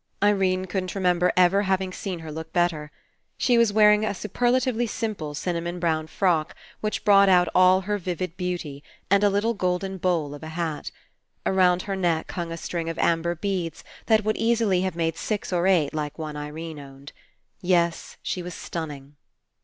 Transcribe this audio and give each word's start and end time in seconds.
Irene 0.23 0.65
couldn't 0.65 0.95
remember 0.95 1.31
ever 1.37 1.61
having 1.61 1.93
seen 1.93 2.17
her 2.21 2.31
look 2.31 2.51
better. 2.51 2.91
She 3.37 3.59
was 3.59 3.71
wear 3.71 3.91
ing 3.93 4.03
a 4.03 4.15
superlatively 4.15 4.87
simple 4.87 5.35
cinnamon 5.35 5.79
brown 5.79 6.07
frock 6.07 6.55
which 6.79 7.05
brought 7.05 7.29
out 7.29 7.47
all 7.53 7.81
her 7.81 7.99
vivid 7.99 8.35
beauty, 8.35 8.83
and 9.11 9.23
a 9.23 9.29
little 9.29 9.53
golden 9.53 9.99
bowl 9.99 10.33
of 10.33 10.41
a 10.41 10.47
hat. 10.57 10.89
Around 11.45 11.83
her 11.83 11.95
neck 11.95 12.31
hung 12.31 12.51
a 12.51 12.57
string 12.57 12.89
of 12.89 12.97
amber 12.97 13.35
beads 13.35 13.83
that 14.07 14.23
would 14.25 14.37
easily 14.37 14.81
have 14.81 14.95
made 14.95 15.17
six 15.17 15.53
or 15.53 15.67
eight 15.67 15.93
like 15.93 16.13
i68 16.13 16.15
FINALE 16.17 16.21
one 16.23 16.35
Irene 16.35 16.79
owned. 16.79 17.11
Yes, 17.61 18.17
she 18.23 18.41
was 18.41 18.55
stunning. 18.55 19.17